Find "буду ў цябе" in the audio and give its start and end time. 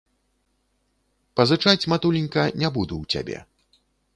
2.79-3.37